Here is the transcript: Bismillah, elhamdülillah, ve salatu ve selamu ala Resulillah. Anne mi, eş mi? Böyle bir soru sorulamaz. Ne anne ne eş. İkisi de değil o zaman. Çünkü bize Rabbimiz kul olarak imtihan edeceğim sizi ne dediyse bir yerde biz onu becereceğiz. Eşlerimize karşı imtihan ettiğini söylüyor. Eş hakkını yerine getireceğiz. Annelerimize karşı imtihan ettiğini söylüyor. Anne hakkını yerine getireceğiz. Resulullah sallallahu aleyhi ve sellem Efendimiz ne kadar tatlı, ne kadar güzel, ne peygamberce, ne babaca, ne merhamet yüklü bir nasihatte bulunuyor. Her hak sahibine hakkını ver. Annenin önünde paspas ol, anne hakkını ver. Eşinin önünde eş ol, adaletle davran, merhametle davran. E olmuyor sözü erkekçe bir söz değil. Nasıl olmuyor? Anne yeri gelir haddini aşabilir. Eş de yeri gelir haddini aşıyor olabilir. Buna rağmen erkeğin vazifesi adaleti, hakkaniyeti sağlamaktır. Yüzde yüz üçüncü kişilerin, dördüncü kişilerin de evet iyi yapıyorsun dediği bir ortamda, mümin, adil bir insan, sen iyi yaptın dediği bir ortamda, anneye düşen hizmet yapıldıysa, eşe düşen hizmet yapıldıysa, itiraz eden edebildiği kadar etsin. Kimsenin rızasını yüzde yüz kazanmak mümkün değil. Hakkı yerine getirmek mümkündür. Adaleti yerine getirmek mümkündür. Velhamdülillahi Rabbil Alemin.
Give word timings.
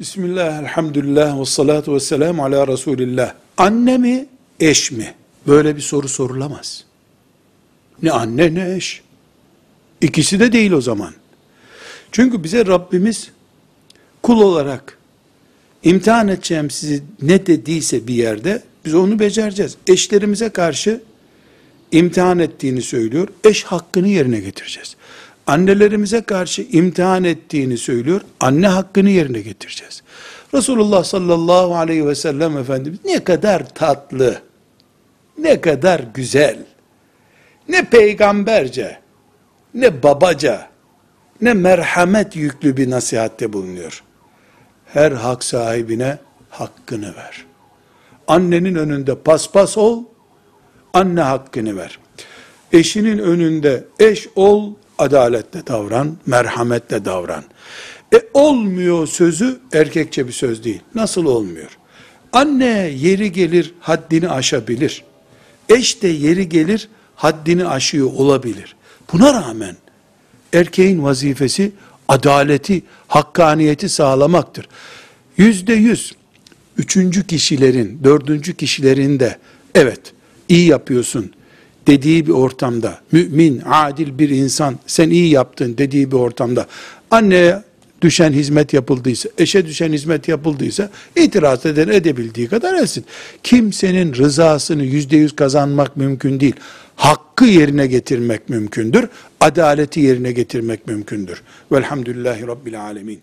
Bismillah, 0.00 0.62
elhamdülillah, 0.62 1.40
ve 1.40 1.44
salatu 1.44 1.94
ve 1.94 2.00
selamu 2.00 2.44
ala 2.44 2.68
Resulillah. 2.68 3.34
Anne 3.56 3.98
mi, 3.98 4.26
eş 4.60 4.90
mi? 4.90 5.14
Böyle 5.46 5.76
bir 5.76 5.80
soru 5.80 6.08
sorulamaz. 6.08 6.84
Ne 8.02 8.12
anne 8.12 8.54
ne 8.54 8.74
eş. 8.74 9.02
İkisi 10.00 10.40
de 10.40 10.52
değil 10.52 10.70
o 10.70 10.80
zaman. 10.80 11.14
Çünkü 12.12 12.44
bize 12.44 12.66
Rabbimiz 12.66 13.30
kul 14.22 14.40
olarak 14.40 14.98
imtihan 15.82 16.28
edeceğim 16.28 16.70
sizi 16.70 17.02
ne 17.22 17.46
dediyse 17.46 18.06
bir 18.06 18.14
yerde 18.14 18.62
biz 18.84 18.94
onu 18.94 19.18
becereceğiz. 19.18 19.76
Eşlerimize 19.86 20.48
karşı 20.48 21.02
imtihan 21.92 22.38
ettiğini 22.38 22.82
söylüyor. 22.82 23.28
Eş 23.44 23.64
hakkını 23.64 24.08
yerine 24.08 24.40
getireceğiz. 24.40 24.96
Annelerimize 25.46 26.20
karşı 26.20 26.62
imtihan 26.62 27.24
ettiğini 27.24 27.78
söylüyor. 27.78 28.20
Anne 28.40 28.68
hakkını 28.68 29.10
yerine 29.10 29.40
getireceğiz. 29.40 30.02
Resulullah 30.54 31.04
sallallahu 31.04 31.76
aleyhi 31.76 32.06
ve 32.06 32.14
sellem 32.14 32.58
Efendimiz 32.58 32.98
ne 33.04 33.24
kadar 33.24 33.74
tatlı, 33.74 34.40
ne 35.38 35.60
kadar 35.60 36.00
güzel, 36.14 36.58
ne 37.68 37.84
peygamberce, 37.84 38.98
ne 39.74 40.02
babaca, 40.02 40.68
ne 41.40 41.54
merhamet 41.54 42.36
yüklü 42.36 42.76
bir 42.76 42.90
nasihatte 42.90 43.52
bulunuyor. 43.52 44.02
Her 44.86 45.12
hak 45.12 45.44
sahibine 45.44 46.18
hakkını 46.50 47.16
ver. 47.16 47.44
Annenin 48.28 48.74
önünde 48.74 49.14
paspas 49.14 49.78
ol, 49.78 50.04
anne 50.92 51.20
hakkını 51.20 51.76
ver. 51.76 51.98
Eşinin 52.72 53.18
önünde 53.18 53.84
eş 53.98 54.28
ol, 54.36 54.74
adaletle 54.98 55.66
davran, 55.66 56.16
merhametle 56.26 57.04
davran. 57.04 57.44
E 58.14 58.22
olmuyor 58.34 59.06
sözü 59.06 59.60
erkekçe 59.72 60.26
bir 60.26 60.32
söz 60.32 60.64
değil. 60.64 60.80
Nasıl 60.94 61.24
olmuyor? 61.24 61.78
Anne 62.32 62.90
yeri 62.96 63.32
gelir 63.32 63.74
haddini 63.80 64.28
aşabilir. 64.28 65.04
Eş 65.68 66.02
de 66.02 66.08
yeri 66.08 66.48
gelir 66.48 66.88
haddini 67.14 67.66
aşıyor 67.66 68.12
olabilir. 68.12 68.76
Buna 69.12 69.34
rağmen 69.34 69.76
erkeğin 70.52 71.02
vazifesi 71.02 71.72
adaleti, 72.08 72.82
hakkaniyeti 73.08 73.88
sağlamaktır. 73.88 74.68
Yüzde 75.36 75.72
yüz 75.72 76.12
üçüncü 76.76 77.26
kişilerin, 77.26 78.00
dördüncü 78.04 78.54
kişilerin 78.54 79.20
de 79.20 79.38
evet 79.74 80.00
iyi 80.48 80.68
yapıyorsun 80.68 81.32
dediği 81.86 82.26
bir 82.26 82.32
ortamda, 82.32 83.00
mümin, 83.12 83.62
adil 83.64 84.18
bir 84.18 84.28
insan, 84.28 84.78
sen 84.86 85.10
iyi 85.10 85.30
yaptın 85.30 85.74
dediği 85.78 86.10
bir 86.10 86.16
ortamda, 86.16 86.66
anneye 87.10 87.62
düşen 88.02 88.32
hizmet 88.32 88.72
yapıldıysa, 88.72 89.28
eşe 89.38 89.66
düşen 89.66 89.92
hizmet 89.92 90.28
yapıldıysa, 90.28 90.90
itiraz 91.16 91.66
eden 91.66 91.88
edebildiği 91.88 92.48
kadar 92.48 92.74
etsin. 92.74 93.04
Kimsenin 93.42 94.14
rızasını 94.14 94.84
yüzde 94.84 95.16
yüz 95.16 95.36
kazanmak 95.36 95.96
mümkün 95.96 96.40
değil. 96.40 96.54
Hakkı 96.96 97.44
yerine 97.44 97.86
getirmek 97.86 98.48
mümkündür. 98.48 99.08
Adaleti 99.40 100.00
yerine 100.00 100.32
getirmek 100.32 100.86
mümkündür. 100.86 101.42
Velhamdülillahi 101.72 102.46
Rabbil 102.46 102.82
Alemin. 102.82 103.20